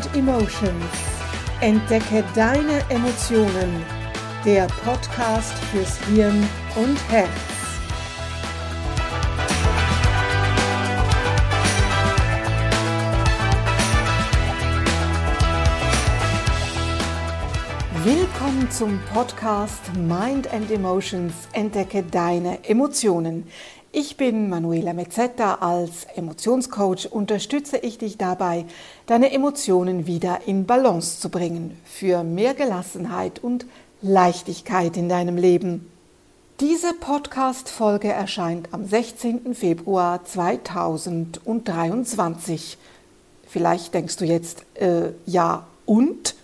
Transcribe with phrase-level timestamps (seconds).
[0.00, 0.84] and Emotions.
[1.60, 3.84] Entdecke deine Emotionen.
[4.44, 7.28] Der Podcast fürs Hirn und Herz.
[18.02, 21.34] Willkommen zum Podcast Mind and Emotions.
[21.52, 23.46] Entdecke deine Emotionen.
[23.92, 25.56] Ich bin Manuela Mezzetta.
[25.56, 28.64] Als Emotionscoach unterstütze ich dich dabei,
[29.06, 33.66] deine Emotionen wieder in Balance zu bringen für mehr Gelassenheit und
[34.00, 35.90] Leichtigkeit in deinem Leben.
[36.60, 39.56] Diese Podcast-Folge erscheint am 16.
[39.56, 42.78] Februar 2023.
[43.48, 46.36] Vielleicht denkst du jetzt, äh, ja, und?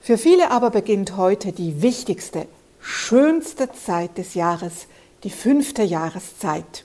[0.00, 2.48] Für viele aber beginnt heute die wichtigste,
[2.80, 4.88] schönste Zeit des Jahres,
[5.22, 6.84] die fünfte Jahreszeit.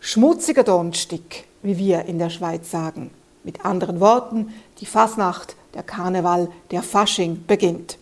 [0.00, 3.10] Schmutziger Donnerstag, wie wir in der Schweiz sagen.
[3.44, 7.98] Mit anderen Worten, die Fasnacht, der Karneval, der Fasching beginnt.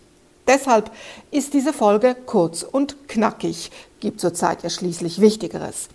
[0.47, 0.91] Deshalb
[1.31, 5.89] ist diese Folge kurz und knackig, gibt zurzeit ja schließlich Wichtigeres.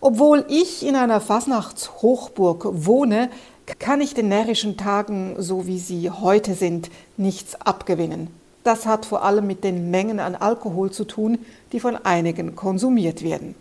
[0.00, 3.30] Obwohl ich in einer Fasnachtshochburg wohne,
[3.78, 8.28] kann ich den närrischen Tagen, so wie sie heute sind, nichts abgewinnen.
[8.64, 11.38] Das hat vor allem mit den Mengen an Alkohol zu tun,
[11.72, 13.54] die von einigen konsumiert werden.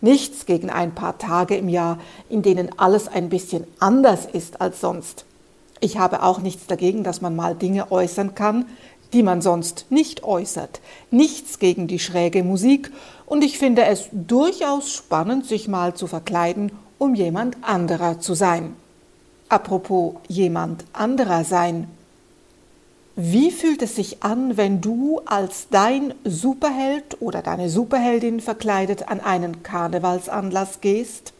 [0.00, 4.80] Nichts gegen ein paar Tage im Jahr, in denen alles ein bisschen anders ist als
[4.80, 5.26] sonst.
[5.80, 8.64] Ich habe auch nichts dagegen, dass man mal Dinge äußern kann,
[9.12, 10.80] die man sonst nicht äußert.
[11.10, 12.90] Nichts gegen die schräge Musik
[13.26, 18.74] und ich finde es durchaus spannend, sich mal zu verkleiden, um jemand anderer zu sein.
[19.48, 21.88] Apropos jemand anderer sein.
[23.20, 29.18] Wie fühlt es sich an, wenn du als dein Superheld oder deine Superheldin verkleidet an
[29.18, 31.32] einen Karnevalsanlass gehst?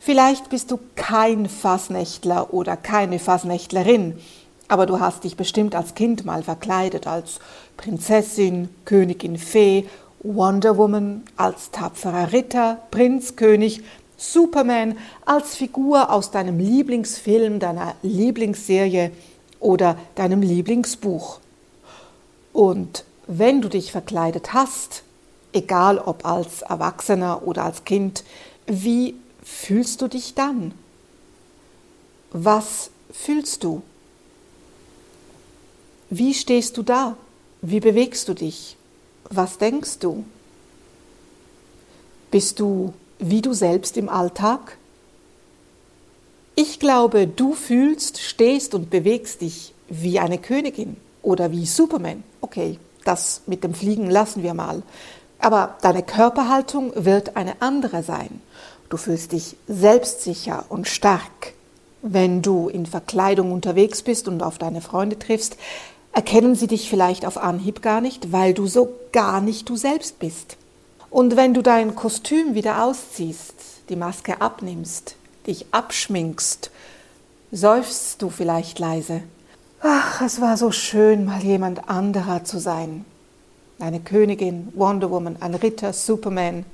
[0.00, 4.18] Vielleicht bist du kein Fassnächtler oder keine Fassnächtlerin,
[4.66, 7.38] aber du hast dich bestimmt als Kind mal verkleidet als
[7.76, 9.86] Prinzessin, Königin Fee,
[10.24, 13.84] Wonder Woman, als tapferer Ritter, Prinz, König,
[14.16, 19.12] Superman, als Figur aus deinem Lieblingsfilm, deiner Lieblingsserie,
[19.60, 21.40] oder deinem Lieblingsbuch.
[22.52, 25.02] Und wenn du dich verkleidet hast,
[25.52, 28.24] egal ob als Erwachsener oder als Kind,
[28.66, 30.72] wie fühlst du dich dann?
[32.30, 33.82] Was fühlst du?
[36.10, 37.16] Wie stehst du da?
[37.60, 38.76] Wie bewegst du dich?
[39.30, 40.24] Was denkst du?
[42.30, 44.78] Bist du wie du selbst im Alltag?
[46.60, 52.24] Ich glaube, du fühlst, stehst und bewegst dich wie eine Königin oder wie Superman.
[52.40, 54.82] Okay, das mit dem Fliegen lassen wir mal.
[55.38, 58.40] Aber deine Körperhaltung wird eine andere sein.
[58.88, 61.52] Du fühlst dich selbstsicher und stark.
[62.02, 65.56] Wenn du in Verkleidung unterwegs bist und auf deine Freunde triffst,
[66.10, 70.18] erkennen sie dich vielleicht auf Anhieb gar nicht, weil du so gar nicht du selbst
[70.18, 70.56] bist.
[71.08, 73.54] Und wenn du dein Kostüm wieder ausziehst,
[73.90, 75.14] die Maske abnimmst,
[75.48, 76.70] dich abschminkst,
[77.50, 79.22] seufzt du vielleicht leise.
[79.80, 83.04] Ach, es war so schön, mal jemand anderer zu sein.
[83.78, 86.64] Eine Königin, Wonder Woman, ein Ritter, Superman.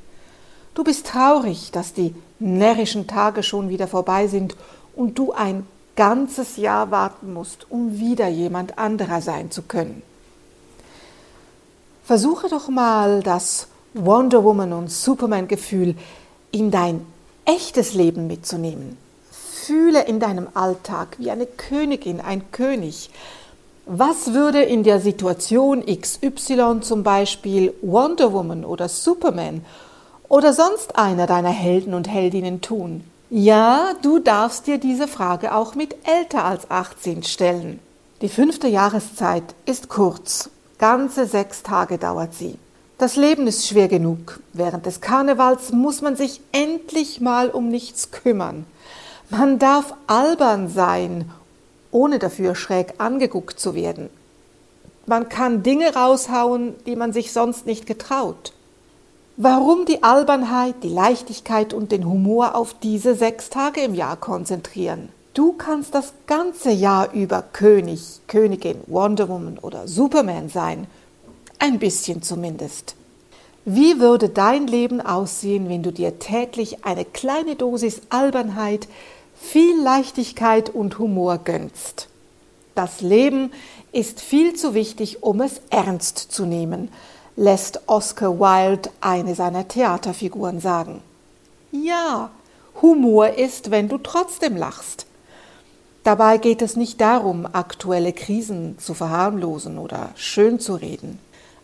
[0.75, 4.57] Du bist traurig, dass die närrischen Tage schon wieder vorbei sind
[4.97, 10.03] und du ein ganzes Jahr warten musst, um wieder jemand anderer sein zu können.
[12.05, 15.95] Versuche doch mal das Wonder Woman und Superman Gefühl
[16.51, 17.07] in dein
[17.45, 18.97] echtes Leben mitzunehmen.
[19.31, 23.11] Fühle in deinem Alltag wie eine Königin, ein König.
[23.87, 29.65] Was würde in der Situation XY zum Beispiel Wonder Woman oder Superman
[30.29, 33.05] oder sonst einer deiner Helden und Heldinnen tun?
[33.31, 37.81] Ja, du darfst dir diese Frage auch mit älter als 18 stellen.
[38.23, 40.51] Die fünfte Jahreszeit ist kurz.
[40.79, 42.59] Ganze sechs Tage dauert sie.
[42.97, 44.41] Das Leben ist schwer genug.
[44.53, 48.67] Während des Karnevals muss man sich endlich mal um nichts kümmern.
[49.31, 51.29] Man darf albern sein,
[51.91, 54.11] ohne dafür schräg angeguckt zu werden.
[55.07, 58.53] Man kann Dinge raushauen, die man sich sonst nicht getraut.
[59.37, 65.09] Warum die Albernheit, die Leichtigkeit und den Humor auf diese sechs Tage im Jahr konzentrieren?
[65.35, 70.87] Du kannst das ganze Jahr über König, Königin, Wonder Woman oder Superman sein–
[71.59, 72.95] ein bisschen zumindest.
[73.65, 78.89] Wie würde dein Leben aussehen, wenn du dir täglich eine kleine Dosis Albernheit,
[79.35, 82.09] viel Leichtigkeit und Humor gönnst?
[82.75, 83.53] Das Leben
[83.93, 86.91] ist viel zu wichtig, um es ernst zu nehmen,
[87.37, 91.01] lässt Oscar Wilde eine seiner Theaterfiguren sagen.
[91.73, 92.31] Ja,
[92.83, 95.07] Humor ist, wenn du trotzdem lachst.
[96.03, 101.19] Dabei geht es nicht darum, aktuelle Krisen zu verharmlosen oder schön zu reden.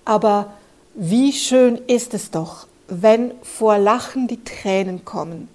[0.04, 0.52] Aber
[0.94, 5.48] wie schön ist es doch, wenn vor Lachen die Tränen kommen,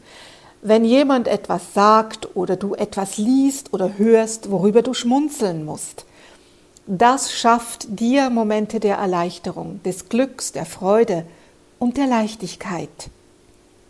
[0.61, 6.05] wenn jemand etwas sagt oder du etwas liest oder hörst, worüber du schmunzeln musst.
[6.87, 11.25] Das schafft dir Momente der Erleichterung, des Glücks, der Freude
[11.77, 13.09] und der Leichtigkeit.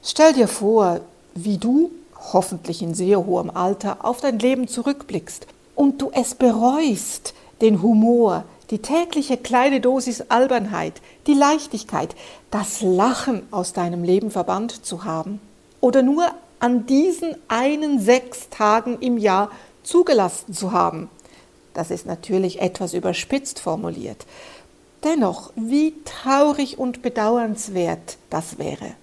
[0.03, 1.01] Stell dir vor,
[1.33, 1.91] wie du,
[2.33, 8.43] hoffentlich in sehr hohem Alter, auf dein Leben zurückblickst und du es bereust, den Humor,
[8.71, 12.15] die tägliche kleine Dosis Albernheit, die Leichtigkeit,
[12.51, 15.39] das Lachen aus deinem Leben verbannt zu haben
[15.81, 16.25] oder nur
[16.59, 19.51] an diesen einen sechs Tagen im Jahr
[19.83, 21.09] zugelassen zu haben.
[21.73, 24.25] Das ist natürlich etwas überspitzt formuliert.
[25.03, 28.93] Dennoch, wie traurig und bedauernswert das wäre.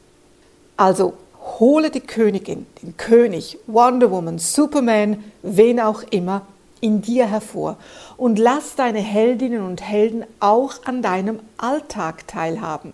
[0.76, 1.12] Also
[1.60, 6.42] hole die Königin, den König, Wonder Woman, Superman, wen auch immer,
[6.82, 7.78] in dir hervor
[8.18, 12.92] und lass deine Heldinnen und Helden auch an deinem Alltag teilhaben.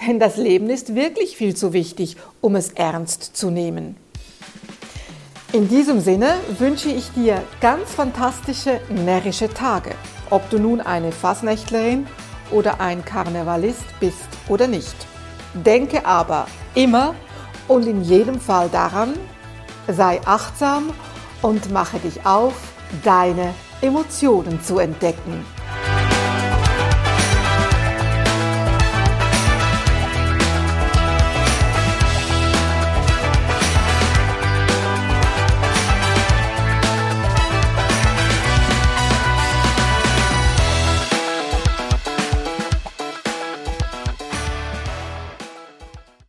[0.00, 3.96] Denn das Leben ist wirklich viel zu wichtig, um es ernst zu nehmen.
[5.52, 9.90] In diesem Sinne wünsche ich dir ganz fantastische, närrische Tage,
[10.30, 12.06] ob du nun eine Fassnächtlerin
[12.50, 14.96] oder ein Karnevalist bist oder nicht.
[15.54, 17.14] Denke aber immer
[17.68, 19.14] und in jedem Fall daran,
[19.88, 20.90] sei achtsam
[21.42, 22.71] und mache dich auf,
[23.04, 25.44] deine Emotionen zu entdecken.